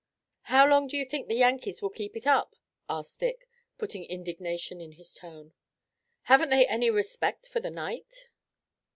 "How 0.49 0.67
long 0.67 0.87
do 0.87 0.97
you 0.97 1.05
think 1.05 1.27
the 1.27 1.35
Yankees 1.35 1.79
will 1.79 1.91
keep 1.91 2.17
it 2.17 2.25
up?" 2.25 2.55
asked 2.89 3.19
Dick, 3.19 3.47
putting 3.77 4.03
indignation 4.05 4.81
in 4.81 4.93
his 4.93 5.13
tone. 5.13 5.53
"Haven't 6.23 6.49
they 6.49 6.65
any 6.65 6.89
respect 6.89 7.47
for 7.47 7.59
the 7.59 7.69
night?" 7.69 8.29